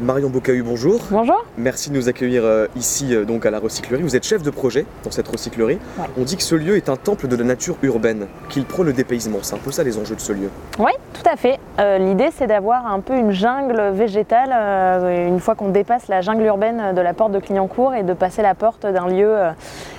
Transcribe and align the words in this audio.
Marion 0.00 0.30
Bocahu, 0.30 0.62
bonjour. 0.62 1.00
Bonjour. 1.10 1.44
Merci 1.58 1.90
de 1.90 1.96
nous 1.96 2.08
accueillir 2.08 2.44
euh, 2.44 2.66
ici 2.76 3.14
euh, 3.14 3.24
donc 3.24 3.44
à 3.44 3.50
la 3.50 3.58
recyclerie. 3.58 4.02
Vous 4.02 4.16
êtes 4.16 4.24
chef 4.24 4.42
de 4.42 4.50
projet 4.50 4.86
dans 5.04 5.10
cette 5.10 5.28
recyclerie. 5.28 5.78
Ouais. 5.98 6.06
On 6.18 6.22
dit 6.22 6.36
que 6.36 6.42
ce 6.42 6.54
lieu 6.54 6.76
est 6.76 6.88
un 6.88 6.96
temple 6.96 7.28
de 7.28 7.36
la 7.36 7.44
nature 7.44 7.76
urbaine, 7.82 8.26
qu'il 8.48 8.64
prône 8.64 8.86
le 8.86 8.92
dépaysement. 8.92 9.38
C'est 9.42 9.54
un 9.54 9.58
peu 9.58 9.70
ça 9.70 9.84
les 9.84 9.98
enjeux 9.98 10.16
de 10.16 10.20
ce 10.20 10.32
lieu. 10.32 10.48
Oui, 10.78 10.92
tout 11.12 11.28
à 11.30 11.36
fait. 11.36 11.58
Euh, 11.78 11.98
L'idée, 11.98 12.30
c'est 12.36 12.46
d'avoir 12.46 12.86
un 12.86 13.00
peu 13.00 13.14
une 13.14 13.32
jungle 13.32 13.90
végétale 13.92 14.50
euh, 14.52 15.28
une 15.28 15.40
fois 15.40 15.54
qu'on 15.54 15.68
dépasse 15.68 16.08
la 16.08 16.20
jungle 16.20 16.44
urbaine 16.44 16.94
de 16.94 17.00
la 17.00 17.12
porte 17.12 17.32
de 17.32 17.38
Clignancourt 17.38 17.94
et 17.94 18.02
de 18.02 18.14
passer 18.14 18.42
la 18.42 18.54
porte 18.54 18.86
d'un 18.86 19.08
lieu 19.08 19.28
euh, 19.28 19.50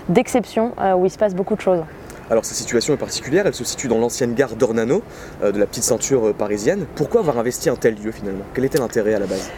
d'exception 0.09 0.73
où 0.97 1.05
il 1.05 1.11
se 1.11 1.17
passe 1.17 1.35
beaucoup 1.35 1.55
de 1.55 1.61
choses. 1.61 1.81
Alors 2.29 2.45
sa 2.45 2.55
situation 2.55 2.93
est 2.93 2.97
particulière, 2.97 3.45
elle 3.45 3.53
se 3.53 3.65
situe 3.65 3.87
dans 3.87 3.99
l'ancienne 3.99 4.33
gare 4.33 4.55
d'Ornano, 4.55 5.03
euh, 5.43 5.51
de 5.51 5.59
la 5.59 5.65
petite 5.65 5.83
ceinture 5.83 6.33
parisienne. 6.33 6.85
Pourquoi 6.95 7.19
avoir 7.19 7.37
investi 7.37 7.69
un 7.69 7.75
tel 7.75 7.95
lieu 7.95 8.11
finalement? 8.11 8.45
Quel 8.53 8.65
était 8.65 8.79
l'intérêt 8.79 9.13
à 9.13 9.19
la 9.19 9.25
base? 9.25 9.51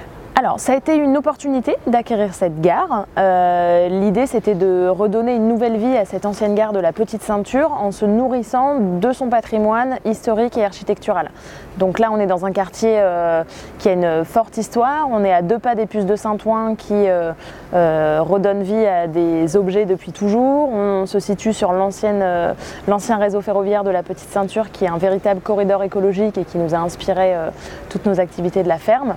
Alors, 0.45 0.59
ça 0.59 0.73
a 0.73 0.75
été 0.75 0.95
une 0.95 1.17
opportunité 1.17 1.75
d'acquérir 1.87 2.35
cette 2.35 2.61
gare. 2.61 3.07
Euh, 3.17 3.89
L'idée, 3.89 4.27
c'était 4.27 4.53
de 4.53 4.87
redonner 4.87 5.33
une 5.33 5.47
nouvelle 5.47 5.75
vie 5.75 5.97
à 5.97 6.05
cette 6.05 6.27
ancienne 6.27 6.53
gare 6.53 6.71
de 6.71 6.77
la 6.77 6.93
Petite 6.93 7.23
Ceinture 7.23 7.71
en 7.73 7.91
se 7.91 8.05
nourrissant 8.05 8.77
de 8.79 9.11
son 9.11 9.29
patrimoine 9.29 9.97
historique 10.05 10.55
et 10.55 10.63
architectural. 10.63 11.31
Donc 11.79 11.97
là, 11.97 12.09
on 12.11 12.19
est 12.19 12.27
dans 12.27 12.45
un 12.45 12.51
quartier 12.51 12.91
euh, 12.93 13.43
qui 13.79 13.89
a 13.89 13.93
une 13.93 14.23
forte 14.23 14.55
histoire. 14.57 15.07
On 15.09 15.23
est 15.23 15.33
à 15.33 15.41
deux 15.41 15.57
pas 15.57 15.73
des 15.73 15.87
puces 15.87 16.05
de 16.05 16.15
Saint-Ouen 16.15 16.75
qui 16.75 16.93
euh, 16.93 17.31
euh, 17.73 18.19
redonnent 18.21 18.61
vie 18.61 18.85
à 18.85 19.07
des 19.07 19.57
objets 19.57 19.85
depuis 19.85 20.11
toujours. 20.11 20.69
On 20.71 21.07
se 21.07 21.19
situe 21.19 21.53
sur 21.53 21.73
l'ancien 21.73 23.17
réseau 23.17 23.41
ferroviaire 23.41 23.83
de 23.83 23.89
la 23.89 24.03
Petite 24.03 24.29
Ceinture 24.29 24.71
qui 24.71 24.85
est 24.85 24.89
un 24.89 24.99
véritable 24.99 25.41
corridor 25.41 25.81
écologique 25.81 26.37
et 26.37 26.45
qui 26.45 26.59
nous 26.59 26.75
a 26.75 26.77
inspiré 26.77 27.33
toutes 27.89 28.05
nos 28.05 28.19
activités 28.19 28.61
de 28.61 28.69
la 28.69 28.77
ferme. 28.77 29.15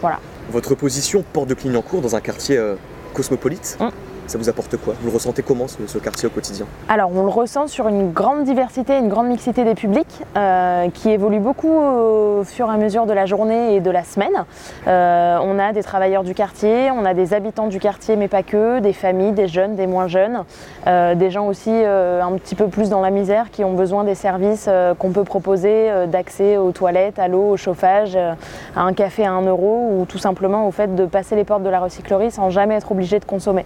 Voilà. 0.00 0.16
Votre 0.50 0.74
position, 0.74 1.24
porte 1.32 1.48
de 1.48 1.54
Clignancourt, 1.54 2.00
dans 2.00 2.16
un 2.16 2.20
quartier 2.20 2.56
euh, 2.56 2.74
cosmopolite, 3.14 3.76
Mm. 3.80 3.88
Ça 4.30 4.38
vous 4.38 4.48
apporte 4.48 4.76
quoi? 4.76 4.94
Vous 5.00 5.08
le 5.08 5.14
ressentez 5.14 5.42
comment 5.42 5.66
ce, 5.66 5.98
quartier 5.98 6.28
au 6.28 6.30
quotidien? 6.30 6.64
Alors, 6.88 7.10
on 7.12 7.22
le 7.22 7.28
ressent 7.28 7.66
sur 7.66 7.88
une 7.88 8.12
grande 8.12 8.44
diversité, 8.44 8.96
une 8.96 9.08
grande 9.08 9.26
mixité 9.26 9.64
des 9.64 9.74
publics 9.74 10.22
euh, 10.36 10.88
qui 10.90 11.10
évolue 11.10 11.40
beaucoup 11.40 11.68
au 11.68 12.44
fur 12.44 12.68
et 12.70 12.74
à 12.74 12.76
mesure 12.76 13.06
de 13.06 13.12
la 13.12 13.26
journée 13.26 13.74
et 13.74 13.80
de 13.80 13.90
la 13.90 14.04
semaine. 14.04 14.44
Euh, 14.86 15.38
on 15.42 15.58
a 15.58 15.72
des 15.72 15.82
travailleurs 15.82 16.22
du 16.22 16.34
quartier, 16.34 16.90
on 16.92 17.04
a 17.04 17.12
des 17.12 17.34
habitants 17.34 17.66
du 17.66 17.80
quartier, 17.80 18.14
mais 18.14 18.28
pas 18.28 18.44
que, 18.44 18.78
des 18.78 18.92
familles, 18.92 19.32
des 19.32 19.48
jeunes, 19.48 19.74
des 19.74 19.88
moins 19.88 20.06
jeunes, 20.06 20.44
euh, 20.86 21.16
des 21.16 21.30
gens 21.30 21.48
aussi 21.48 21.70
euh, 21.70 22.22
un 22.22 22.32
petit 22.38 22.54
peu 22.54 22.68
plus 22.68 22.88
dans 22.88 23.00
la 23.00 23.10
misère 23.10 23.50
qui 23.50 23.64
ont 23.64 23.74
besoin 23.74 24.04
des 24.04 24.14
services 24.14 24.66
euh, 24.68 24.94
qu'on 24.94 25.10
peut 25.10 25.24
proposer 25.24 25.90
euh, 25.90 26.06
d'accès 26.06 26.56
aux 26.56 26.70
toilettes, 26.70 27.18
à 27.18 27.26
l'eau, 27.26 27.50
au 27.50 27.56
chauffage, 27.56 28.12
euh, 28.14 28.34
à 28.76 28.82
un 28.82 28.92
café 28.92 29.24
à 29.24 29.32
1 29.32 29.42
euro 29.42 29.88
ou 29.92 30.04
tout 30.04 30.18
simplement 30.18 30.68
au 30.68 30.70
fait 30.70 30.94
de 30.94 31.04
passer 31.06 31.34
les 31.34 31.44
portes 31.44 31.62
de 31.62 31.68
la 31.68 31.80
recyclerie 31.80 32.30
sans 32.30 32.50
jamais 32.50 32.76
être 32.76 32.92
obligé 32.92 33.18
de 33.18 33.24
consommer. 33.24 33.64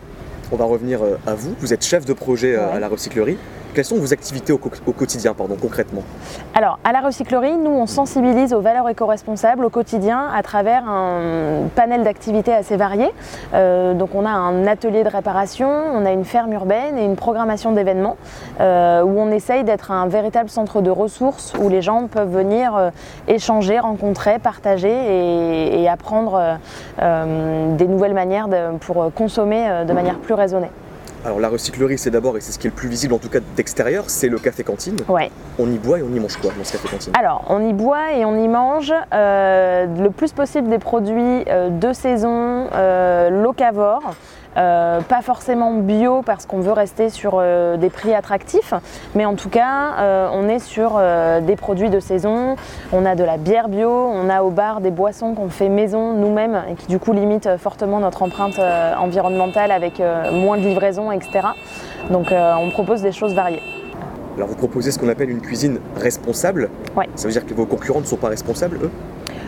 On 0.53 0.57
va 0.57 0.65
revenir 0.65 1.03
euh, 1.03 1.17
à 1.27 1.35
vous. 1.35 1.55
Vous 1.61 1.73
êtes 1.73 1.85
chef 1.85 2.05
de 2.05 2.13
projet 2.13 2.55
euh, 2.57 2.67
Ouais. 2.67 2.73
à 2.77 2.81
la 2.81 2.89
recyclerie. 2.89 3.39
Quelles 3.75 3.85
sont 3.85 3.97
vos 3.97 4.13
activités 4.13 4.53
au, 4.53 4.59
quotidien, 4.59 5.35
pardon, 5.35 5.57
concrètement? 5.61 6.03
Alors, 6.55 6.79
à 6.85 6.93
la 6.93 7.01
recyclerie, 7.01 7.57
nous, 7.57 7.73
on 7.73 7.87
sensibilise 7.87 8.55
aux 8.55 8.61
valeurs 8.61 8.89
éco-responsables 8.89 9.65
au 9.65 9.69
quotidien 9.69 10.29
à 10.33 10.45
travers 10.45 10.89
un 10.89 11.65
panel 11.75 12.05
d'activités 12.05 12.55
assez 12.55 12.77
variées. 12.77 13.11
Euh, 13.53 13.95
donc, 13.95 14.11
on 14.15 14.25
a 14.27 14.31
un 14.31 14.69
atelier 14.69 15.03
de 15.03 15.09
réparation, 15.09 15.69
on 15.69 16.07
a 16.07 16.13
une 16.13 16.25
ferme 16.25 16.53
urbaine 16.53 16.97
et 16.99 17.05
une 17.05 17.17
programmation 17.17 17.73
d'événements 17.73 18.17
euh, 18.61 19.03
où 19.03 19.19
on 19.19 19.33
essaye 19.33 19.65
d'être 19.65 19.91
un 19.91 20.07
véritable 20.07 20.51
centre 20.51 20.81
de 20.81 20.91
ressources 20.91 21.53
où 21.61 21.69
les 21.69 21.83
gens 21.83 22.07
peuvent 22.07 22.33
venir 22.33 22.77
euh, 22.77 22.91
échanger, 23.27 23.81
rencontrer, 23.81 24.39
partager 24.39 25.83
et, 25.83 25.89
apprendre 25.89 26.59
des 26.99 27.87
nouvelles 27.87 28.15
manières 28.15 28.49
pour 28.81 29.13
consommer 29.15 29.85
de 29.87 29.93
manière 29.93 30.19
plus 30.19 30.35
raisonnée. 30.35 30.71
Alors 31.25 31.41
la 31.41 31.49
recyclerie, 31.49 31.97
c'est 31.97 32.11
d'abord, 32.11 32.37
et 32.37 32.43
c'est 32.43 32.53
ce 32.53 32.59
qui 32.59 32.67
est 32.67 32.71
le 32.71 32.77
plus 32.77 32.89
visible 32.89 33.15
en 33.15 33.19
tout 33.19 33.31
cas 33.31 33.39
d'extérieur, 33.57 34.05
c'est 34.09 34.29
le 34.29 34.39
café-cantine. 34.39 34.97
Ouais. 35.09 35.31
On 35.59 35.73
y 35.73 35.79
boit 35.79 36.01
et 36.01 36.03
on 36.03 36.15
y 36.15 36.21
mange 36.21 36.37
quoi 36.37 36.53
dans 36.57 36.65
ce 36.65 36.73
café-cantine 36.73 37.15
Alors, 37.19 37.45
on 37.49 37.67
y 37.67 37.73
boit 37.73 38.13
et 38.13 38.27
on 38.27 38.37
y 38.37 38.47
mange 38.47 38.93
euh, 39.15 39.87
le 39.87 40.11
plus 40.11 40.33
possible 40.33 40.69
des 40.69 40.79
produits 40.79 41.45
euh, 41.49 41.71
de 41.71 41.95
saison, 41.95 42.69
euh, 42.75 43.31
locavores. 43.31 44.15
Euh, 44.57 45.01
pas 45.01 45.23
forcément 45.23 45.73
bio 45.75 46.23
parce 46.23 46.47
qu'on 46.47 46.61
veut 46.61 46.73
rester 46.73 47.11
sur 47.11 47.35
euh, 47.35 47.77
des 47.77 47.91
prix 47.91 48.15
attractifs, 48.15 48.75
mais 49.15 49.25
en 49.25 49.35
tout 49.35 49.49
cas, 49.49 49.95
euh, 49.99 50.29
on 50.33 50.49
est 50.49 50.59
sur 50.59 51.01
des 51.43 51.57
produits 51.57 51.91
de 51.91 52.01
saison. 52.01 52.57
On 52.93 53.05
a 53.05 53.15
de 53.15 53.25
la 53.25 53.37
bière 53.37 53.69
bio, 53.69 53.91
on 53.91 54.29
a 54.29 54.43
au 54.43 54.51
bar 54.51 54.81
des 54.81 54.91
boissons 54.91 55.35
qu'on 55.35 55.49
fait 55.49 55.69
maison 55.69 56.13
nous-mêmes 56.13 56.63
et 56.71 56.75
qui 56.75 56.87
du 56.87 56.99
coup 56.99 57.13
limitent 57.13 57.57
fortement 57.59 58.01
notre 58.01 58.23
empreinte 58.23 58.59
environnementale 58.99 59.71
avec 59.71 60.01
moins 60.33 60.57
de 60.57 60.63
livraison, 60.63 61.11
etc. 61.13 61.49
Donc, 62.11 62.33
on 62.33 62.71
propose 62.71 63.03
des 63.03 63.13
choses 63.13 63.35
variées. 63.35 63.63
Alors 64.37 64.49
vous 64.49 64.57
proposez 64.57 64.91
ce 64.91 64.99
qu'on 64.99 65.09
appelle 65.09 65.31
une 65.31 65.41
cuisine 65.41 65.79
responsable. 65.97 66.69
Ouais. 66.97 67.09
Ça 67.15 67.29
veut 67.29 67.33
dire 67.33 67.47
que 67.47 67.55
vos 67.55 67.67
concurrents 67.67 68.01
ne 68.01 68.07
sont 68.07 68.17
pas 68.17 68.29
responsables, 68.29 68.79
eux? 68.83 68.91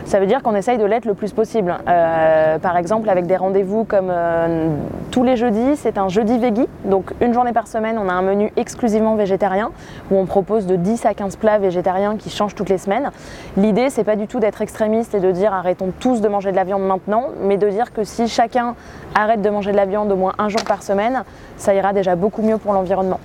Ça 0.07 0.21
veut 0.21 0.25
dire 0.25 0.41
qu'on 0.41 0.55
essaye 0.55 0.77
de 0.77 0.85
l'être 0.85 1.03
le 1.03 1.15
plus 1.15 1.33
possible. 1.33 1.75
Euh, 1.85 2.59
par 2.59 2.77
exemple, 2.77 3.09
avec 3.09 3.27
des 3.27 3.35
rendez-vous 3.35 3.83
comme 3.83 4.07
euh, 4.09 4.69
tous 5.11 5.25
les 5.25 5.35
jeudis, 5.35 5.75
c'est 5.75 5.97
un 5.97 6.07
jeudi 6.07 6.37
veggie. 6.37 6.69
Donc, 6.85 7.13
une 7.19 7.33
journée 7.33 7.51
par 7.51 7.67
semaine, 7.67 7.99
on 7.99 8.07
a 8.07 8.13
un 8.13 8.21
menu 8.21 8.53
exclusivement 8.55 9.15
végétarien 9.15 9.69
où 10.09 10.17
on 10.17 10.25
propose 10.25 10.65
de 10.65 10.77
10 10.77 11.05
à 11.05 11.13
15 11.13 11.35
plats 11.35 11.57
végétariens 11.57 12.15
qui 12.15 12.29
changent 12.29 12.55
toutes 12.55 12.69
les 12.69 12.77
semaines. 12.77 13.11
L'idée, 13.57 13.89
c'est 13.89 14.05
pas 14.05 14.15
du 14.15 14.27
tout 14.27 14.39
d'être 14.39 14.61
extrémiste 14.61 15.13
et 15.13 15.19
de 15.19 15.29
dire 15.29 15.53
arrêtons 15.53 15.91
tous 15.99 16.21
de 16.21 16.29
manger 16.29 16.51
de 16.51 16.55
la 16.55 16.63
viande 16.63 16.87
maintenant, 16.87 17.25
mais 17.41 17.57
de 17.57 17.67
dire 17.69 17.91
que 17.91 18.05
si 18.05 18.29
chacun 18.29 18.75
arrête 19.13 19.41
de 19.41 19.49
manger 19.49 19.73
de 19.73 19.77
la 19.77 19.85
viande 19.85 20.09
au 20.09 20.15
moins 20.15 20.35
un 20.37 20.47
jour 20.47 20.63
par 20.63 20.83
semaine, 20.83 21.23
ça 21.57 21.73
ira 21.73 21.91
déjà 21.91 22.15
beaucoup 22.15 22.43
mieux 22.43 22.57
pour 22.57 22.71
l'environnement. 22.71 23.19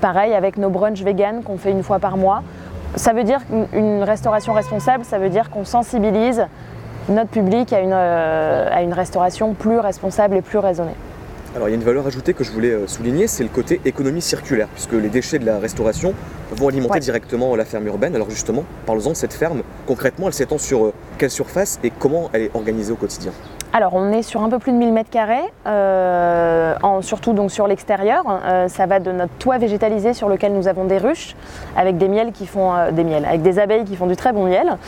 Pareil 0.00 0.34
avec 0.34 0.56
nos 0.56 0.70
brunchs 0.70 1.02
vegan 1.02 1.42
qu'on 1.42 1.58
fait 1.58 1.70
une 1.70 1.82
fois 1.82 1.98
par 1.98 2.16
mois. 2.16 2.42
Ça 2.96 3.12
veut 3.12 3.24
dire 3.24 3.40
qu'une 3.46 3.66
une 3.72 4.02
restauration 4.02 4.52
responsable, 4.52 5.04
ça 5.04 5.18
veut 5.18 5.28
dire 5.28 5.50
qu'on 5.50 5.64
sensibilise 5.64 6.46
notre 7.08 7.30
public 7.30 7.72
à 7.72 7.80
une, 7.80 7.92
euh, 7.92 8.68
à 8.70 8.82
une 8.82 8.92
restauration 8.92 9.52
plus 9.54 9.78
responsable 9.78 10.36
et 10.36 10.42
plus 10.42 10.58
raisonnée. 10.58 10.94
Alors 11.56 11.68
il 11.68 11.72
y 11.72 11.74
a 11.74 11.76
une 11.76 11.84
valeur 11.84 12.06
ajoutée 12.06 12.34
que 12.34 12.42
je 12.42 12.50
voulais 12.50 12.70
euh, 12.72 12.86
souligner, 12.88 13.26
c'est 13.28 13.42
le 13.44 13.48
côté 13.48 13.80
économie 13.84 14.22
circulaire, 14.22 14.68
puisque 14.74 14.92
les 14.94 15.08
déchets 15.08 15.38
de 15.38 15.46
la 15.46 15.58
restauration 15.58 16.14
vont 16.52 16.68
alimenter 16.68 16.94
Ouais. 16.94 17.00
directement 17.00 17.54
la 17.56 17.64
ferme 17.64 17.86
urbaine. 17.86 18.14
Alors 18.16 18.30
justement, 18.30 18.64
parlons-en 18.86 19.10
de 19.10 19.14
cette 19.16 19.32
ferme. 19.34 19.62
Concrètement, 19.86 20.26
elle 20.28 20.32
s'étend 20.32 20.58
sur 20.58 20.86
euh, 20.86 20.92
quelle 21.18 21.30
surface 21.30 21.78
et 21.84 21.90
comment 21.90 22.30
elle 22.32 22.42
est 22.42 22.50
organisée 22.54 22.92
au 22.92 22.96
quotidien? 22.96 23.32
Alors 23.76 23.94
on 23.94 24.12
est 24.12 24.22
sur 24.22 24.40
un 24.40 24.48
peu 24.48 24.60
plus 24.60 24.70
de 24.70 24.76
1000 24.76 24.92
mètres 24.92 25.10
carrés, 25.10 25.42
euh, 25.66 26.76
surtout 27.00 27.32
donc 27.32 27.50
sur 27.50 27.66
l'extérieur. 27.66 28.22
Euh, 28.28 28.68
ça 28.68 28.86
va 28.86 29.00
de 29.00 29.10
notre 29.10 29.32
toit 29.40 29.58
végétalisé 29.58 30.14
sur 30.14 30.28
lequel 30.28 30.52
nous 30.52 30.68
avons 30.68 30.84
des 30.84 30.98
ruches 30.98 31.34
avec 31.76 31.98
des 31.98 32.06
miels 32.06 32.30
qui 32.30 32.46
font 32.46 32.72
euh, 32.72 32.92
des 32.92 33.02
miels, 33.02 33.24
avec 33.24 33.42
des 33.42 33.58
abeilles 33.58 33.82
qui 33.82 33.96
font 33.96 34.06
du 34.06 34.14
très 34.14 34.32
bon 34.32 34.44
miel. 34.44 34.78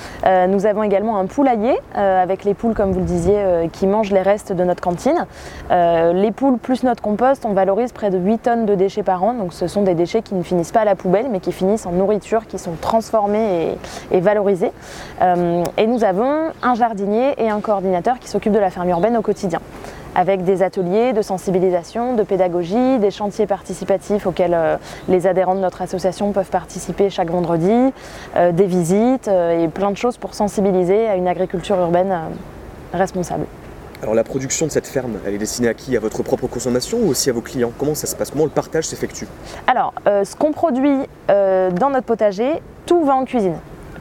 Nous 0.48 0.66
avons 0.66 0.84
également 0.84 1.18
un 1.18 1.26
poulailler 1.26 1.76
avec 1.94 2.44
les 2.44 2.54
poules, 2.54 2.74
comme 2.74 2.92
vous 2.92 3.00
le 3.00 3.04
disiez, 3.04 3.68
qui 3.72 3.86
mangent 3.86 4.12
les 4.12 4.22
restes 4.22 4.52
de 4.52 4.62
notre 4.62 4.80
cantine. 4.80 5.26
Les 5.70 6.30
poules 6.30 6.58
plus 6.58 6.82
notre 6.82 7.02
compost, 7.02 7.44
on 7.44 7.54
valorise 7.54 7.92
près 7.92 8.10
de 8.10 8.18
8 8.18 8.38
tonnes 8.38 8.66
de 8.66 8.74
déchets 8.74 9.02
par 9.02 9.22
an. 9.24 9.34
Donc 9.34 9.52
ce 9.52 9.66
sont 9.66 9.82
des 9.82 9.94
déchets 9.94 10.22
qui 10.22 10.34
ne 10.34 10.42
finissent 10.42 10.72
pas 10.72 10.80
à 10.80 10.84
la 10.84 10.94
poubelle, 10.94 11.26
mais 11.30 11.40
qui 11.40 11.52
finissent 11.52 11.86
en 11.86 11.92
nourriture, 11.92 12.46
qui 12.46 12.58
sont 12.58 12.74
transformés 12.80 13.76
et, 14.12 14.16
et 14.16 14.20
valorisés. 14.20 14.72
Et 15.76 15.86
nous 15.86 16.04
avons 16.04 16.50
un 16.62 16.74
jardinier 16.74 17.34
et 17.38 17.48
un 17.48 17.60
coordinateur 17.60 18.18
qui 18.18 18.28
s'occupent 18.28 18.52
de 18.52 18.58
la 18.58 18.70
ferme 18.76 18.90
urbaine 18.90 19.16
au 19.16 19.22
quotidien 19.22 19.60
avec 20.14 20.44
des 20.44 20.62
ateliers 20.62 21.12
de 21.12 21.22
sensibilisation, 21.22 22.14
de 22.14 22.22
pédagogie, 22.22 22.98
des 22.98 23.10
chantiers 23.10 23.46
participatifs 23.46 24.26
auxquels 24.26 24.54
euh, 24.54 24.76
les 25.08 25.26
adhérents 25.26 25.54
de 25.54 25.60
notre 25.60 25.82
association 25.82 26.32
peuvent 26.32 26.48
participer 26.48 27.10
chaque 27.10 27.30
vendredi, 27.30 27.92
euh, 28.36 28.52
des 28.52 28.64
visites 28.64 29.28
euh, 29.28 29.62
et 29.62 29.68
plein 29.68 29.90
de 29.90 29.96
choses 29.96 30.16
pour 30.16 30.34
sensibiliser 30.34 31.06
à 31.06 31.16
une 31.16 31.28
agriculture 31.28 31.76
urbaine 31.76 32.14
responsable. 32.94 33.46
Alors 34.02 34.14
la 34.14 34.24
production 34.24 34.66
de 34.66 34.70
cette 34.70 34.86
ferme, 34.86 35.18
elle 35.26 35.34
est 35.34 35.38
destinée 35.38 35.68
à 35.68 35.74
qui? 35.74 35.96
À 35.96 36.00
votre 36.00 36.22
propre 36.22 36.46
consommation 36.46 36.98
ou 36.98 37.08
aussi 37.08 37.30
à 37.30 37.32
vos 37.32 37.40
clients? 37.40 37.72
Comment 37.78 37.94
ça 37.94 38.06
se 38.06 38.14
passe? 38.14 38.30
Comment 38.30 38.44
le 38.44 38.50
partage 38.50 38.84
s'effectue? 38.84 39.26
Alors, 39.66 39.94
euh, 40.06 40.24
ce 40.24 40.36
qu'on 40.36 40.52
produit 40.52 40.98
euh, 41.30 41.70
dans 41.70 41.88
notre 41.88 42.06
potager, 42.06 42.60
tout 42.84 43.04
va 43.04 43.14
en 43.14 43.24
cuisine. 43.24 43.56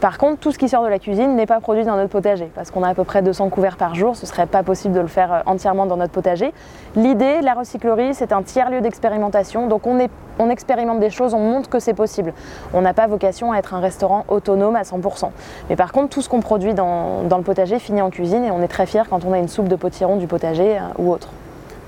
Par 0.05 0.19
contre, 0.19 0.39
tout 0.39 0.51
ce 0.51 0.59
qui 0.59 0.69
sort 0.69 0.83
de 0.83 0.87
la 0.87 0.99
cuisine 0.99 1.35
n'est 1.35 1.47
pas 1.47 1.59
produit 1.59 1.83
dans 1.83 1.95
notre 1.95 2.11
potager, 2.11 2.51
parce 2.53 2.69
qu'on 2.69 2.83
a 2.83 2.89
à 2.89 2.93
peu 2.93 3.03
près 3.03 3.23
200 3.23 3.49
couverts 3.49 3.75
par 3.75 3.95
jour, 3.95 4.15
ce 4.15 4.27
serait 4.27 4.45
pas 4.45 4.61
possible 4.61 4.93
de 4.93 4.99
le 4.99 5.07
faire 5.07 5.33
euh, 5.33 5.39
entièrement 5.47 5.87
dans 5.87 5.97
notre 5.97 6.11
potager. 6.11 6.53
L'idée, 6.95 7.41
la 7.41 7.55
recyclerie, 7.55 8.13
c'est 8.13 8.31
un 8.31 8.43
tiers-lieu 8.43 8.81
d'expérimentation, 8.81 9.65
donc 9.67 9.87
on, 9.87 9.97
est- 9.97 10.11
on 10.37 10.51
expérimente 10.51 10.99
des 10.99 11.09
choses, 11.09 11.33
on 11.33 11.39
montre 11.39 11.71
que 11.71 11.79
c'est 11.79 11.95
possible. 11.95 12.33
On 12.75 12.81
n'a 12.81 12.93
pas 12.93 13.07
vocation 13.07 13.51
à 13.51 13.57
être 13.57 13.73
un 13.73 13.79
restaurant 13.79 14.25
autonome 14.27 14.75
à 14.75 14.83
100%. 14.83 15.31
Mais 15.71 15.75
par 15.75 15.91
contre, 15.91 16.09
tout 16.09 16.21
ce 16.21 16.29
qu'on 16.29 16.39
produit 16.39 16.75
dans, 16.75 17.23
dans 17.23 17.37
le 17.37 17.43
potager 17.43 17.79
finit 17.79 18.03
en 18.03 18.11
cuisine, 18.11 18.43
et 18.43 18.51
on 18.51 18.61
est 18.61 18.67
très 18.67 18.85
fiers 18.85 19.09
quand 19.09 19.25
on 19.25 19.33
a 19.33 19.39
une 19.39 19.47
soupe 19.47 19.69
de 19.69 19.75
potiron 19.75 20.17
du 20.17 20.27
potager 20.27 20.77
euh, 20.77 20.81
ou 20.99 21.11
autre. 21.11 21.29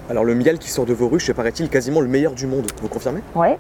Alors 0.10 0.24
le 0.24 0.34
miel 0.34 0.58
qui 0.58 0.72
sort 0.72 0.88
de 0.88 0.94
vos 0.94 1.08
ruches 1.08 1.32
paraît-il 1.34 1.70
quasiment 1.70 2.02
le 2.02 2.08
meilleur 2.08 2.32
du 2.32 2.48
monde, 2.48 2.66
vous 2.82 2.88
confirmez? 2.88 3.22
Ouais. 3.36 3.60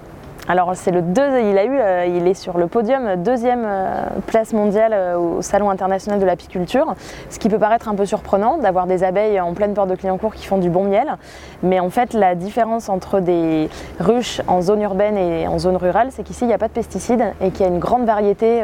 Alors 0.50 0.72
c'est 0.76 0.92
le 0.92 1.02
deux, 1.02 1.40
il 1.42 1.58
a 1.58 1.66
eu, 1.66 1.78
euh, 1.78 2.06
il 2.06 2.26
est 2.26 2.34
sur 2.34 2.58
le 2.58 2.68
podium 2.68 3.22
deuxième 3.22 3.66
euh, 3.66 4.06
place 4.28 4.54
mondiale 4.54 4.94
euh, 4.94 5.18
au 5.18 5.42
Salon 5.42 5.70
international 5.70 6.22
de 6.22 6.26
l'apiculture, 6.26 6.96
ce 7.30 7.38
qui 7.38 7.50
peut 7.50 7.60
paraître 7.60 7.90
un 7.90 7.96
peu 7.96 8.06
surprenant 8.06 8.58
d'avoir 8.58 8.88
des 8.88 9.04
abeilles 9.04 9.42
en 9.42 9.54
pleine 9.54 9.74
porte 9.74 9.90
de 9.90 9.96
Clignancourt 9.96 10.34
qui 10.34 10.46
font 10.46 10.58
du 10.58 10.70
bon 10.70 10.86
miel, 10.86 11.18
mais 11.64 11.82
en 11.82 11.90
fait 11.90 12.14
la 12.14 12.34
différence 12.34 12.88
entre 12.88 13.20
des 13.20 13.70
ruches 14.00 14.42
en 14.48 14.62
zone 14.62 14.82
urbaine 14.82 15.18
et 15.18 15.48
en 15.50 15.60
zone 15.60 15.76
rurale, 15.76 16.10
c'est 16.12 16.24
qu'ici 16.24 16.46
il 16.46 16.48
n'y 16.48 16.54
a 16.54 16.58
pas 16.58 16.70
de 16.70 16.74
pesticides 16.74 17.24
et 17.42 17.52
qu'il 17.52 17.66
y 17.66 17.70
a 17.70 17.72
une 17.72 17.80
grande 17.80 18.06
variété 18.06 18.62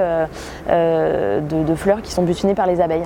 de 0.70 1.76
fleurs 1.76 2.02
qui 2.02 2.12
sont 2.12 2.24
butinées 2.24 2.56
par 2.56 2.68
les 2.68 2.80
abeilles. 2.80 3.04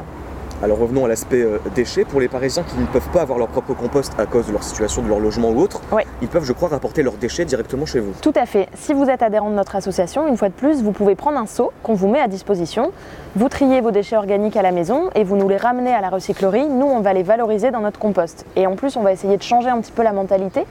Alors 0.64 0.80
revenons 0.80 1.06
à 1.06 1.08
l'aspect 1.08 1.44
euh, 1.44 1.60
déchets. 1.76 2.04
Pour 2.04 2.20
les 2.20 2.28
Parisiens 2.28 2.64
qui 2.64 2.80
ne 2.80 2.86
peuvent 2.88 3.10
pas 3.10 3.22
avoir 3.22 3.38
leur 3.38 3.48
propre 3.48 3.76
compost 3.76 4.14
à 4.18 4.26
cause 4.26 4.48
de 4.48 4.52
leur 4.52 4.64
situation, 4.64 5.04
de 5.04 5.08
leur 5.08 5.20
logement 5.20 5.52
ou 5.52 5.60
autre, 5.60 5.82
ils 6.22 6.28
peuvent, 6.28 6.46
je 6.46 6.54
crois, 6.54 6.70
rapporter 6.70 7.04
leurs 7.04 7.14
déchets 7.14 7.46
directement 7.46 7.86
chez 7.86 8.00
vous. 8.00 8.14
Tout 8.22 8.34
à 8.36 8.48
fait. 8.48 8.68
Si 8.74 8.94
vous 8.96 9.06
êtes 9.06 9.22
adhérent 9.22 9.52
de 9.52 9.56
notre 9.56 9.76
association, 9.76 10.28
une 10.28 10.36
fois 10.36 10.50
de 10.50 10.56
plus, 10.56 10.82
vous 10.82 10.94
pouvez 10.94 11.14
prendre 11.14 11.38
un 11.38 11.46
seau 11.46 11.72
qu'on 11.84 11.94
vous 11.94 12.08
met 12.08 12.20
à 12.20 12.28
disposition. 12.28 12.92
Vous 13.36 13.50
triez 13.50 13.82
vos 13.82 13.92
déchets 13.92 14.18
organiques 14.18 14.58
à 14.58 14.64
la 14.64 14.72
maison 14.72 15.12
et 15.14 15.24
vous 15.24 15.38
nous 15.38 15.48
les 15.48 15.58
ramenez 15.58 15.94
à 15.94 16.02
la 16.02 16.10
recyclerie. 16.10 16.68
Nous, 16.68 16.88
on 16.88 17.02
va 17.02 17.14
les 17.14 17.22
valoriser 17.24 17.70
dans 17.70 17.82
notre 17.82 18.00
compost. 18.00 18.46
Et 18.56 18.66
en 18.66 18.76
plus, 18.76 18.96
on 18.96 19.02
va 19.02 19.12
essayer 19.12 19.38
de 19.38 19.44
changer 19.44 19.70
un 19.70 19.80
petit 19.80 19.92
peu 19.92 20.02
la 20.02 20.12
mentalité 20.12 20.66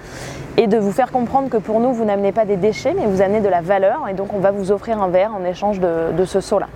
et 0.57 0.67
de 0.67 0.79
vous 0.79 0.91
faire 0.93 1.13
comprendre 1.13 1.49
que 1.49 1.59
pour 1.59 1.79
nous, 1.79 1.93
vous 1.93 2.05
n'amenez 2.05 2.33
pas 2.33 2.45
des 2.45 2.57
déchets, 2.57 2.95
mais 2.99 3.07
vous 3.07 3.23
amenez 3.23 3.41
de 3.41 3.49
la 3.49 3.61
valeur. 3.61 4.09
Et 4.11 4.15
donc, 4.15 4.35
on 4.35 4.41
va 4.41 4.51
vous 4.51 4.73
offrir 4.73 5.01
un 5.01 5.09
verre 5.09 5.31
en 5.33 5.45
échange 5.45 5.79
de, 5.79 6.11
de 6.13 6.25
ce 6.25 6.41
seau-là. 6.41 6.67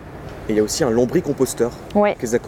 Et 0.49 0.53
il 0.53 0.57
y 0.57 0.61
a 0.61 0.63
aussi 0.63 0.85
un 0.85 0.91
lombricomposteur. 0.91 1.73
Oui. 1.97 2.15
Qu'est-ce 2.21 2.39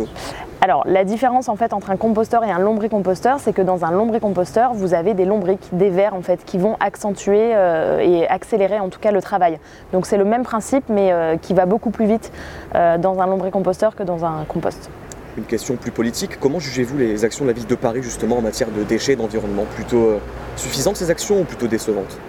alors, 0.64 0.84
la 0.86 1.02
différence 1.02 1.48
en 1.48 1.56
fait 1.56 1.72
entre 1.72 1.90
un 1.90 1.96
composteur 1.96 2.44
et 2.44 2.50
un 2.52 2.60
lombricomposteur, 2.60 3.40
c'est 3.40 3.52
que 3.52 3.62
dans 3.62 3.84
un 3.84 3.90
lombricomposteur, 3.90 4.74
vous 4.74 4.94
avez 4.94 5.12
des 5.12 5.24
lombriques, 5.24 5.68
des 5.72 5.90
vers 5.90 6.14
en 6.14 6.22
fait, 6.22 6.44
qui 6.44 6.56
vont 6.56 6.76
accentuer 6.78 7.50
euh, 7.52 7.98
et 7.98 8.28
accélérer 8.28 8.78
en 8.78 8.88
tout 8.88 9.00
cas 9.00 9.10
le 9.10 9.20
travail. 9.20 9.58
Donc 9.92 10.06
c'est 10.06 10.16
le 10.16 10.24
même 10.24 10.44
principe, 10.44 10.84
mais 10.88 11.12
euh, 11.12 11.36
qui 11.36 11.52
va 11.52 11.66
beaucoup 11.66 11.90
plus 11.90 12.06
vite 12.06 12.30
euh, 12.76 12.96
dans 12.96 13.18
un 13.18 13.26
lombricomposteur 13.26 13.96
que 13.96 14.04
dans 14.04 14.24
un 14.24 14.44
compost. 14.46 14.88
Une 15.36 15.46
question 15.46 15.74
plus 15.74 15.90
politique, 15.90 16.38
comment 16.38 16.60
jugez-vous 16.60 16.96
les 16.96 17.24
actions 17.24 17.44
de 17.44 17.50
la 17.50 17.54
ville 17.56 17.66
de 17.66 17.74
Paris 17.74 18.04
justement 18.04 18.38
en 18.38 18.42
matière 18.42 18.68
de 18.70 18.84
déchets, 18.84 19.16
d'environnement? 19.16 19.64
Plutôt 19.74 20.20
suffisantes 20.54 20.94
ces 20.94 21.10
actions 21.10 21.40
ou 21.40 21.44
plutôt 21.44 21.66
décevantes? 21.66 22.20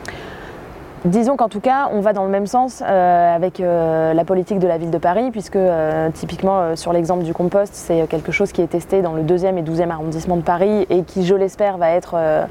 Disons 1.06 1.36
qu'en 1.36 1.50
tout 1.50 1.60
cas, 1.60 1.90
on 1.92 2.00
va 2.00 2.14
dans 2.14 2.24
le 2.24 2.30
même 2.30 2.48
sens 2.48 2.82
euh, 2.82 3.36
avec 3.36 3.60
euh, 3.60 4.14
la 4.14 4.24
politique 4.24 4.60
de 4.60 4.68
la 4.68 4.78
ville 4.78 4.90
de 4.90 4.98
Paris, 4.98 5.32
puisque 5.32 5.58
euh, 5.58 6.10
typiquement 6.14 6.78
sur 6.78 6.94
l'exemple 6.94 7.26
du 7.26 7.34
compost, 7.34 7.74
c'est 7.74 8.08
quelque 8.08 8.32
chose 8.32 8.54
qui 8.54 8.62
est 8.62 8.68
testé 8.68 9.02
dans 9.02 9.12
le 9.12 9.22
2e 9.22 9.58
et 9.58 9.64
12e 9.64 9.90
arrondissement 9.90 10.38
de 10.38 10.44
Paris 10.44 10.88
et 10.90 11.04
qui, 11.04 11.26
je 11.26 11.36
l'espère, 11.36 11.78
va 11.78 11.90
être 11.90 12.48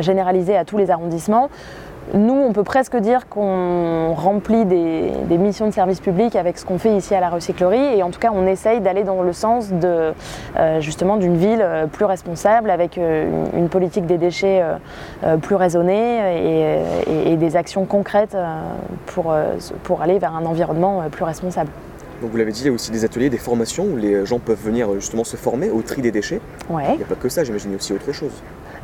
généralisé 0.00 0.56
à 0.56 0.64
tous 0.64 0.78
les 0.78 0.90
arrondissements. 0.90 1.48
Nous, 2.14 2.34
on 2.34 2.52
peut 2.52 2.64
presque 2.64 2.96
dire 2.96 3.28
qu'on 3.28 4.12
remplit 4.12 4.64
des, 4.64 5.38
missions 5.38 5.66
de 5.66 5.72
service 5.72 6.00
public 6.00 6.36
avec 6.36 6.58
ce 6.58 6.64
qu'on 6.64 6.78
fait 6.78 6.94
ici 6.96 7.14
à 7.14 7.20
la 7.20 7.30
recyclerie 7.30 7.96
et 7.96 8.02
en 8.02 8.10
tout 8.10 8.20
cas 8.20 8.30
on 8.34 8.46
essaye 8.46 8.80
d'aller 8.80 9.02
dans 9.02 9.22
le 9.22 9.32
sens 9.32 9.70
de 9.70 10.12
euh, 10.56 10.80
justement 10.80 11.16
d'une 11.16 11.36
ville 11.36 11.62
euh, 11.62 11.86
plus 11.86 12.04
responsable 12.04 12.70
avec 12.70 12.98
euh, 12.98 13.28
une, 13.56 13.68
politique 13.68 14.06
des 14.06 14.18
déchets 14.18 14.62
plus 15.40 15.54
raisonnée 15.54 16.20
et, 17.06 17.36
des 17.36 17.56
actions 17.56 17.86
concrètes 17.86 18.36
pour, 19.06 19.34
pour 19.82 20.02
aller 20.02 20.18
vers 20.18 20.36
un 20.36 20.44
environnement 20.44 21.04
plus 21.10 21.24
responsable. 21.24 21.70
Donc 22.20 22.30
vous 22.30 22.36
l'avez 22.36 22.52
dit, 22.52 22.60
il 22.62 22.66
y 22.66 22.68
a 22.68 22.72
aussi 22.72 22.90
des 22.90 23.04
ateliers, 23.04 23.30
des 23.30 23.38
formations 23.38 23.84
où 23.84 23.96
les 23.96 24.26
gens 24.26 24.38
peuvent 24.38 24.62
venir 24.62 24.92
justement 24.94 25.24
se 25.24 25.36
former 25.36 25.70
au 25.70 25.82
tri 25.82 26.02
des 26.02 26.10
déchets. 26.10 26.40
Ouais. 26.68 26.84
Il 26.92 26.98
n'y 26.98 27.02
a 27.02 27.06
pas 27.06 27.14
que 27.14 27.28
ça, 27.28 27.44
j'imagine 27.44 27.74
aussi 27.74 27.92
autre 27.92 28.12
chose 28.12 28.32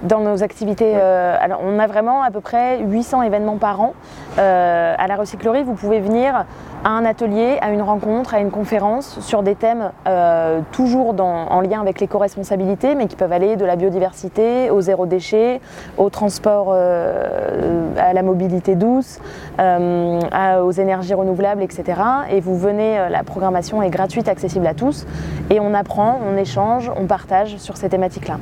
dans 0.03 0.21
nos 0.21 0.43
activités. 0.43 0.93
Euh, 0.95 1.37
alors 1.41 1.61
on 1.65 1.79
a 1.79 1.87
vraiment 1.87 2.23
à 2.23 2.31
peu 2.31 2.41
près 2.41 2.79
800 2.81 3.23
événements 3.23 3.57
par 3.57 3.81
an. 3.81 3.95
Euh, 4.39 4.95
à 4.97 5.07
la 5.07 5.17
recyclerie, 5.17 5.65
vous 5.65 5.75
pouvez 5.75 6.01
venir 6.01 6.45
à 6.85 6.91
un 6.91 7.05
atelier, 7.05 7.59
à 7.61 7.71
une 7.71 7.83
rencontre, 7.83 8.35
à 8.35 8.39
une 8.39 8.51
conférence 8.51 9.19
sur 9.21 9.43
des 9.43 9.57
thèmes 9.57 9.91
euh, 10.07 10.61
toujours 10.71 11.15
en 11.21 11.61
lien 11.61 11.81
avec 11.81 12.01
l'éco-responsabilité, 12.01 12.95
mais 12.95 13.07
qui 13.09 13.17
peuvent 13.17 13.33
aller 13.33 13.57
de 13.57 13.65
la 13.65 13.75
biodiversité 13.75 14.71
au 14.71 14.81
zéro 14.81 15.07
déchet, 15.07 15.61
au 15.97 16.09
transport, 16.09 16.73
à 16.73 18.13
la 18.13 18.23
mobilité 18.23 18.77
douce, 18.77 19.19
aux 19.59 20.71
énergies 20.71 21.15
renouvelables, 21.15 21.63
etc. 21.63 22.01
Et 22.31 22.41
vous 22.41 22.57
venez, 22.57 23.09
la 23.11 23.25
programmation 23.25 23.83
est 23.83 23.91
gratuite, 23.91 24.29
accessible 24.29 24.67
à 24.67 24.75
tous, 24.75 25.07
et 25.51 25.59
on 25.59 25.75
apprend, 25.75 26.21
on 26.31 26.37
échange, 26.37 26.93
on 26.97 27.07
partage 27.07 27.57
sur 27.57 27.77
ces 27.77 27.89
thématiques-là. 27.89 28.37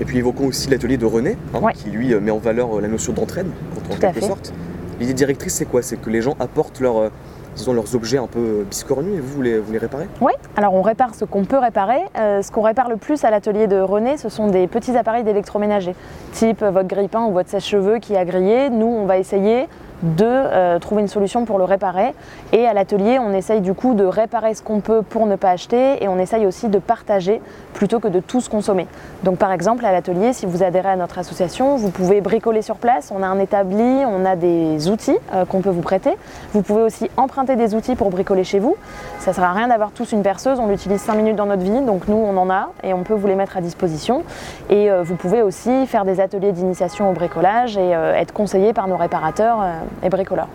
Et 0.00 0.04
puis 0.04 0.18
évoquons 0.18 0.46
aussi 0.46 0.70
l'atelier 0.70 0.96
de 0.96 1.06
René, 1.06 1.36
hein, 1.54 1.60
qui 1.74 1.90
lui 1.90 2.14
euh, 2.14 2.20
met 2.20 2.30
en 2.30 2.38
valeur 2.38 2.76
euh, 2.78 2.80
la 2.80 2.88
notion 2.88 3.12
d'entraide, 3.12 3.48
en 3.90 3.96
quelque 3.96 4.20
sorte. 4.20 4.52
L'idée 5.00 5.14
directrice, 5.14 5.54
c'est 5.54 5.64
quoi? 5.64 5.82
C'est 5.82 5.96
que 5.96 6.10
les 6.10 6.22
gens 6.22 6.36
apportent 6.38 6.80
leur, 6.80 6.98
euh, 6.98 7.08
disons, 7.56 7.72
leurs 7.72 7.94
objets 7.96 8.18
un 8.18 8.28
peu 8.28 8.64
biscornus 8.68 9.16
et 9.16 9.20
vous, 9.20 9.34
vous 9.34 9.42
les, 9.42 9.58
vous 9.58 9.72
les 9.72 9.78
réparez? 9.78 10.06
Oui, 10.20 10.32
alors 10.56 10.74
on 10.74 10.82
répare 10.82 11.14
ce 11.14 11.24
qu'on 11.24 11.44
peut 11.44 11.58
réparer. 11.58 12.00
ce 12.14 12.50
qu'on 12.52 12.62
répare 12.62 12.88
le 12.88 12.96
plus 12.96 13.24
à 13.24 13.30
l'atelier 13.30 13.66
de 13.66 13.80
René, 13.80 14.16
ce 14.16 14.28
sont 14.28 14.48
des 14.48 14.66
petits 14.68 14.96
appareils 14.96 15.24
d'électroménager, 15.24 15.94
type 16.32 16.62
votre 16.62 16.88
grille-pain 16.88 17.24
ou 17.26 17.32
votre 17.32 17.50
sèche-cheveux 17.50 17.98
qui 17.98 18.16
a 18.16 18.24
grillé. 18.24 18.70
Nous, 18.70 18.86
on 18.86 19.06
va 19.06 19.18
essayer 19.18 19.66
de 20.02 20.24
euh, 20.24 20.78
trouver 20.78 21.02
une 21.02 21.08
solution 21.08 21.44
pour 21.44 21.58
le 21.58 21.64
réparer. 21.64 22.14
Et 22.52 22.66
à 22.66 22.72
l'atelier, 22.72 23.18
on 23.18 23.32
essaye 23.32 23.60
du 23.60 23.74
coup 23.74 23.94
de 23.94 24.04
réparer 24.04 24.54
ce 24.54 24.62
qu'on 24.62 24.80
peut 24.80 25.02
pour 25.02 25.26
ne 25.26 25.36
pas 25.36 25.50
acheter 25.50 26.02
et 26.02 26.08
on 26.08 26.18
essaye 26.18 26.46
aussi 26.46 26.68
de 26.68 26.78
partager 26.78 27.40
plutôt 27.74 28.00
que 28.00 28.08
de 28.08 28.20
tous 28.20 28.48
consommer. 28.48 28.86
Donc 29.24 29.38
par 29.38 29.52
exemple, 29.52 29.84
à 29.84 29.92
l'atelier, 29.92 30.32
si 30.32 30.46
vous 30.46 30.62
adhérez 30.62 30.90
à 30.90 30.96
notre 30.96 31.18
association, 31.18 31.76
vous 31.76 31.90
pouvez 31.90 32.20
bricoler 32.20 32.62
sur 32.62 32.76
place. 32.76 33.12
On 33.14 33.22
a 33.22 33.26
un 33.26 33.38
établi, 33.38 33.82
on 34.06 34.24
a 34.24 34.36
des 34.36 34.88
outils 34.88 35.16
euh, 35.34 35.44
qu'on 35.44 35.60
peut 35.60 35.70
vous 35.70 35.82
prêter. 35.82 36.10
Vous 36.52 36.62
pouvez 36.62 36.82
aussi 36.82 37.10
emprunter 37.16 37.56
des 37.56 37.74
outils 37.74 37.96
pour 37.96 38.10
bricoler 38.10 38.44
chez 38.44 38.58
vous. 38.58 38.76
Ça 39.18 39.30
ne 39.30 39.34
sert 39.34 39.44
à 39.44 39.52
rien 39.52 39.68
d'avoir 39.68 39.90
tous 39.90 40.12
une 40.12 40.22
perceuse, 40.22 40.58
on 40.60 40.68
l'utilise 40.68 41.00
5 41.00 41.14
minutes 41.14 41.36
dans 41.36 41.46
notre 41.46 41.62
vie, 41.62 41.80
donc 41.80 42.08
nous 42.08 42.16
on 42.16 42.36
en 42.36 42.50
a 42.50 42.70
et 42.82 42.94
on 42.94 43.02
peut 43.02 43.14
vous 43.14 43.26
les 43.26 43.34
mettre 43.34 43.56
à 43.56 43.60
disposition. 43.60 44.22
Et 44.70 44.90
euh, 44.90 45.02
vous 45.02 45.16
pouvez 45.16 45.42
aussi 45.42 45.86
faire 45.86 46.04
des 46.04 46.20
ateliers 46.20 46.52
d'initiation 46.52 47.10
au 47.10 47.12
bricolage 47.12 47.76
et 47.76 47.90
être 47.90 48.32
conseillé 48.32 48.72
par 48.72 48.88
nos 48.88 48.96
réparateurs 48.96 49.58
et 50.02 50.08
bricoleurs. 50.08 50.48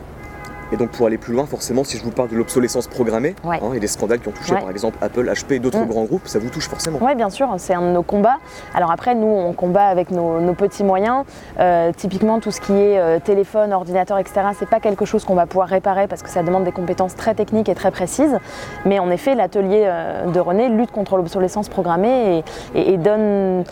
Et 0.74 0.75
donc 0.77 0.89
pour 0.89 1.06
aller 1.06 1.19
plus 1.19 1.33
loin, 1.33 1.45
forcément, 1.45 1.83
si 1.83 1.97
je 1.97 2.03
vous 2.03 2.09
parle 2.09 2.30
de 2.30 2.35
l'obsolescence 2.35 2.88
programmée 2.88 3.35
hein, 3.45 3.74
et 3.75 3.80
des 3.80 3.85
scandales 3.85 4.19
qui 4.19 4.27
ont 4.27 4.31
touché 4.31 4.56
par 4.56 4.71
exemple 4.71 4.97
Apple, 5.01 5.30
HP 5.30 5.53
et 5.53 5.59
d'autres 5.59 5.85
mm. 5.85 5.88
grands 5.88 6.06
groupes, 6.06 6.27
ça 6.27 6.39
vous 6.39 6.50
touche 6.50 6.68
forcément 6.68 6.97
Oui, 7.00 7.13
bien 7.13 7.30
sûr, 7.30 7.47
c'est 7.57 7.75
un 7.75 7.81
de 7.81 7.91
nos 7.94 8.01
combats. 8.01 8.38
Alors 8.74 8.89
après, 8.89 9.13
nous, 9.13 9.27
on 9.27 9.53
combat 9.53 9.85
avec 9.85 10.09
nos, 10.09 10.53
petits 10.53 10.83
moyens. 10.83 11.25
Euh, 11.59 11.91
typiquement, 11.95 12.39
tout 12.39 12.50
ce 12.50 12.59
qui 12.59 12.74
est 12.74 12.97
euh, 12.97 13.19
téléphone, 13.19 13.71
ordinateur, 13.71 14.18
etc., 14.18 14.41
c'est 14.57 14.69
pas 14.69 14.80
quelque 14.80 15.06
chose 15.06 15.25
qu'on 15.25 15.36
va 15.36 15.45
pouvoir 15.45 15.68
réparer 15.68 16.07
parce 16.07 16.24
que 16.24 16.29
ça 16.29 16.41
demande 16.41 16.63
des 16.63 16.71
compétences 16.71 17.15
très 17.15 17.36
techniques 17.36 17.69
et 17.69 17.75
très 17.75 17.91
précises. 17.91 18.39
Mais 18.86 18.97
en 18.97 19.12
effet, 19.12 19.36
l'atelier 19.36 19.83
euh, 19.86 20.25
de 20.31 20.39
René 20.39 20.69
lutte 20.69 20.91
contre 20.91 21.18
l'obsolescence 21.18 21.69
programmée 21.69 22.44
et 22.74 22.97
donne 22.97 23.63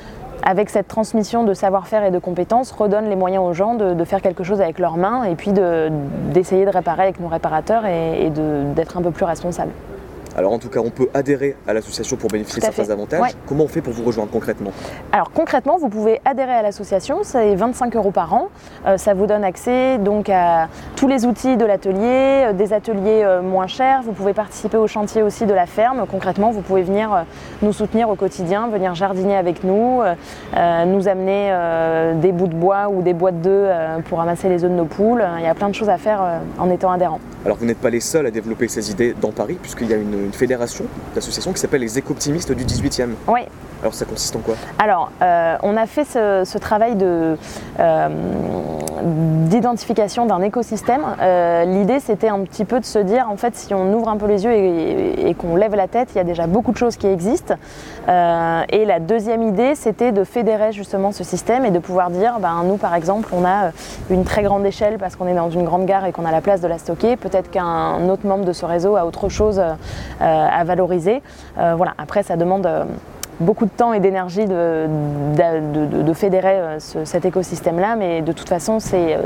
avec 0.44 0.70
cette 0.70 0.88
transmission 0.88 1.44
de 1.44 1.54
savoir-faire 1.54 2.04
et 2.04 2.12
de 2.12 2.20
compétences, 2.20 2.72
redonne 2.72 3.10
les 3.10 3.16
moyens 3.16 3.44
aux 3.44 3.54
gens 3.54 3.76
de, 3.76 4.04
faire 4.06 4.22
quelque 4.22 4.44
chose 4.44 4.62
avec 4.62 4.80
leurs 4.80 4.98
mains 4.98 5.24
et 5.24 5.36
puis 5.36 5.52
d'essayer 5.52 6.66
de, 6.66 6.70
réparer 6.70 7.04
avec 7.04 7.20
nos 7.20 7.28
réparateurs 7.28 7.86
et, 7.86 8.26
et 8.26 8.30
d'être 8.30 8.98
un 8.98 9.02
peu 9.02 9.12
plus 9.12 9.26
responsables. 9.26 9.72
Alors 10.38 10.54
en 10.54 10.60
tout 10.60 10.70
cas, 10.70 10.80
on 10.80 10.90
peut 10.90 11.10
adhérer 11.14 11.56
à 11.68 11.74
l'association 11.74 12.16
pour 12.16 12.30
bénéficier 12.30 12.62
de 12.62 12.66
certains 12.66 12.92
avantages. 12.92 13.32
Comment 13.48 13.66
on 13.66 13.68
fait 13.68 13.82
pour 13.82 13.94
vous 13.94 14.04
rejoindre 14.04 14.32
concrètement? 14.32 14.72
Alors 15.12 15.32
concrètement, 15.32 15.78
vous 15.78 15.90
pouvez 15.90 16.22
adhérer 16.26 16.54
à 16.54 16.62
l'association, 16.62 17.20
c'est 17.24 17.56
25 17.56 17.96
euros 17.96 18.12
par 18.12 18.34
an. 18.34 18.50
Euh, 18.86 18.98
ça 18.98 19.14
vous 19.14 19.26
donne 19.26 19.44
accès 19.44 19.98
donc 19.98 20.30
à 20.30 20.70
tous 20.96 21.08
les 21.08 21.26
outils 21.26 21.58
de 21.58 21.66
l'atelier, 21.66 22.46
euh, 22.46 22.54
des 22.54 22.74
ateliers 22.74 23.24
euh, 23.24 23.42
moins 23.42 23.68
chers. 23.68 24.02
Vous 24.04 24.14
pouvez 24.14 24.34
participer 24.34 24.78
au 24.78 24.88
chantier 24.88 25.22
aussi 25.22 25.46
de 25.46 25.54
la 25.54 25.66
ferme. 25.66 26.06
Concrètement, 26.10 26.52
vous 26.52 26.62
pouvez 26.62 26.84
venir 26.84 27.26
nous 27.62 27.74
soutenir 27.74 28.10
au 28.10 28.16
quotidien, 28.16 28.68
venir 28.70 28.96
jardiner 28.96 29.36
avec 29.36 29.64
nous, 29.64 30.02
nous 30.86 31.08
amener 31.08 31.54
des 32.16 32.32
bouts 32.32 32.48
de 32.48 32.56
bois 32.56 32.90
ou 32.90 33.02
des 33.02 33.14
boîtes 33.14 33.42
d'œufs 33.42 33.72
pour 34.06 34.20
ramasser 34.20 34.50
les 34.50 34.64
œufs 34.64 34.72
de 34.72 34.76
nos 34.76 34.86
poules. 34.86 35.24
Il 35.40 35.44
y 35.44 35.48
a 35.48 35.54
plein 35.54 35.70
de 35.70 35.76
choses 35.76 35.90
à 35.90 35.98
faire 35.98 36.22
en 36.58 36.70
étant 36.70 36.92
adhérent. 36.92 37.20
Alors 37.46 37.58
vous 37.58 37.66
n'êtes 37.66 37.80
pas 37.80 37.90
les 37.90 38.00
seuls 38.00 38.26
à 38.28 38.32
développer 38.32 38.68
ces 38.68 38.92
idées 38.92 39.16
dans 39.20 39.32
Paris, 39.32 39.58
puisqu'il 39.62 39.90
y 39.90 39.94
a 39.94 39.98
une 39.98 40.21
une 40.26 40.34
fédération 40.34 40.86
d'associations 41.16 41.54
qui 41.54 41.60
s'appelle 41.60 41.82
les 41.82 41.98
éco-optimistes 41.98 42.52
du 42.52 42.66
18e. 42.66 43.10
Oui. 43.28 43.42
Alors 43.82 43.94
ça 43.96 44.06
consiste 44.06 44.36
en 44.36 44.40
quoi? 44.40 44.56
Alors, 44.78 45.12
euh, 45.22 45.58
on 45.64 45.76
a 45.76 45.88
fait 45.88 46.06
ce, 46.06 46.58
travail 46.60 46.96
de, 46.96 47.36
euh, 47.80 48.10
d'identification 49.48 50.28
d'un 50.28 50.42
écosystème. 50.42 51.02
Euh, 51.20 51.66
l'idée, 51.66 52.00
c'était 52.00 52.30
un 52.30 52.42
petit 52.42 52.66
peu 52.66 52.80
de 52.80 52.86
se 52.86 53.00
dire, 53.00 53.28
en 53.30 53.38
fait, 53.38 53.56
si 53.56 53.74
on 53.74 53.92
ouvre 53.94 54.10
un 54.10 54.18
peu 54.18 54.28
les 54.28 54.44
yeux 54.44 54.54
et, 54.54 55.36
qu'on 55.36 55.56
lève 55.56 55.74
la 55.74 55.88
tête, 55.88 56.10
il 56.14 56.18
y 56.18 56.22
a 56.22 56.24
déjà 56.24 56.46
beaucoup 56.46 56.72
de 56.72 56.78
choses 56.78 56.98
qui 56.98 57.08
existent. 57.08 57.56
et 58.08 58.86
la 58.86 59.00
deuxième 59.00 59.42
idée, 59.42 59.74
c'était 59.76 60.12
de 60.12 60.24
fédérer 60.24 60.72
justement 60.74 61.12
ce 61.12 61.24
système 61.24 61.66
et 61.66 61.72
de 61.72 61.80
pouvoir 61.80 62.12
dire, 62.12 62.40
ben, 62.40 62.64
nous, 62.66 62.78
par 62.78 62.94
exemple, 62.94 63.30
on 63.34 63.46
a 63.46 63.72
une 64.10 64.26
très 64.26 64.44
grande 64.44 64.66
échelle 64.66 64.98
parce 65.00 65.16
qu'on 65.16 65.26
est 65.28 65.34
dans 65.34 65.50
une 65.50 65.64
grande 65.64 65.86
gare 65.86 66.06
et 66.06 66.12
qu'on 66.12 66.26
a 66.26 66.32
la 66.32 66.42
place 66.42 66.62
de 66.62 66.68
la 66.68 66.78
stocker. 66.78 67.16
Peut-être 67.16 67.50
qu'un 67.50 68.08
autre 68.10 68.28
membre 68.28 68.46
de 68.46 68.54
ce 68.54 68.66
réseau 68.66 68.96
a 68.98 69.06
autre 69.06 69.30
chose 69.30 69.60
à 70.20 70.64
valoriser. 70.66 71.24
voilà. 71.56 71.94
Après, 71.98 72.22
ça 72.22 72.36
demande 72.36 72.70
beaucoup 73.42 73.66
de 73.66 73.72
temps 73.72 73.94
et 73.94 74.00
d'énergie 74.00 74.46
de, 74.46 74.88
de, 75.36 76.14
fédérer 76.14 76.78
cet 76.80 77.26
écosystème-là, 77.26 77.96
mais 77.96 78.22
de 78.22 78.32
toute 78.32 78.50
façon, 78.50 78.80
c'est 78.80 79.18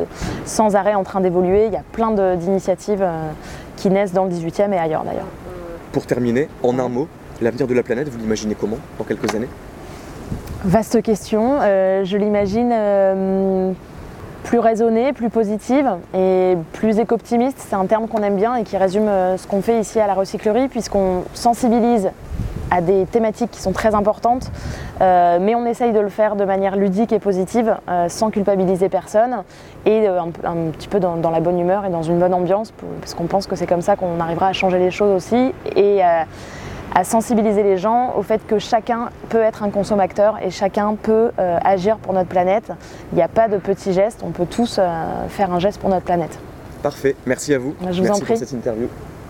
sans 0.46 0.76
arrêt 0.76 0.96
en 0.96 1.04
train 1.04 1.22
d'évoluer. 1.22 1.68
Il 1.68 1.74
y 1.74 1.78
a 1.78 1.84
plein 1.92 2.12
d'initiatives 2.36 3.06
qui 3.76 3.90
naissent 3.90 4.14
dans 4.14 4.26
le 4.26 4.32
18e 4.32 4.72
et 4.74 4.78
ailleurs 4.78 5.04
d'ailleurs. 5.04 5.28
Pour 5.92 6.06
terminer, 6.06 6.50
en 6.64 6.80
un 6.80 6.90
mot, 6.90 7.08
l'avenir 7.42 7.68
de 7.68 7.74
la 7.74 7.84
planète, 7.84 8.10
vous 8.10 8.18
l'imaginez 8.18 8.56
comment 8.56 8.78
dans 8.98 9.04
quelques 9.04 9.34
années? 9.36 9.50
Vaste 10.64 11.02
question. 11.02 11.60
je 11.60 12.18
l'imagine 12.18 12.74
plus 14.46 14.60
raisonnée, 14.60 15.12
plus 15.12 15.30
positive 15.30 15.90
et 16.14 16.56
plus 16.74 17.00
éco-optimiste. 17.00 17.58
C'est 17.68 17.76
un 17.76 17.86
terme 17.88 18.08
qu'on 18.08 18.22
aime 18.22 18.36
bien 18.36 18.56
et 18.56 18.64
qui 18.64 18.78
résume 18.78 19.08
euh, 19.08 19.38
ce 19.38 19.48
qu'on 19.48 19.62
fait 19.62 19.80
ici 19.82 20.00
à 20.00 20.08
la 20.08 20.14
recyclerie 20.14 20.68
puisqu'on 20.68 21.24
sensibilise 21.34 22.12
à 22.72 22.82
des 22.82 23.06
thématiques 23.06 23.52
qui 23.52 23.62
sont 23.62 23.72
très 23.72 23.96
importantes, 23.96 24.52
euh, 25.02 25.38
mais 25.42 25.56
on 25.56 25.66
essaye 25.66 25.94
de 25.94 26.00
le 26.00 26.10
faire 26.10 26.36
de 26.36 26.46
manière 26.46 26.76
ludique 26.76 27.14
et 27.14 27.20
positive, 27.20 27.78
euh, 27.90 28.10
sans 28.10 28.30
culpabiliser 28.30 28.90
personne, 28.90 29.44
et 29.86 30.08
un, 30.08 30.30
petit 30.72 30.88
peu 30.88 31.00
dans, 31.00 31.30
la 31.30 31.40
bonne 31.40 31.60
humeur 31.60 31.86
et 31.86 31.90
dans 31.90 32.04
une 32.04 32.20
bonne 32.20 32.34
ambiance, 32.34 32.74
parce 33.02 33.14
qu'on 33.14 33.26
pense 33.26 33.46
que 33.48 33.56
c'est 33.56 33.68
comme 33.68 33.82
ça 33.82 33.96
qu'on 33.96 34.20
arrivera 34.20 34.48
à 34.48 34.54
changer 34.54 34.80
les 34.80 34.92
choses 34.92 35.16
aussi, 35.16 35.54
et 35.76 36.02
à 36.96 37.04
sensibiliser 37.04 37.62
les 37.62 37.78
gens 37.78 38.14
au 38.18 38.24
fait 38.24 38.42
que 38.48 38.58
chacun 38.58 39.10
peut 39.30 39.42
être 39.42 39.64
un 39.64 39.70
consommateur 39.70 40.42
et 40.42 40.50
chacun 40.50 40.96
peut 40.96 41.32
euh, 41.38 41.58
agir 41.64 41.98
pour 41.98 42.14
notre 42.14 42.30
planète. 42.30 42.72
Il 43.12 43.16
n'y 43.18 43.22
a 43.22 43.28
pas 43.28 43.50
de 43.50 43.58
petits 43.58 43.92
gestes, 43.92 44.22
on 44.24 44.32
peut 44.32 44.46
tous 44.46 44.78
euh, 44.80 45.28
faire 45.28 45.52
un 45.52 45.60
geste 45.60 45.80
pour 45.80 45.90
notre 45.90 46.06
planète. 46.06 46.40
Parfait, 46.82 47.16
merci 47.26 47.54
à 47.54 47.60
vous. 47.60 47.76
Je 47.82 47.98
vous 47.98 48.04
merci 48.04 48.10
en 48.12 48.24
prie. 48.24 48.34
pour 48.34 48.38
cette 48.38 48.54
interview. 48.54 48.88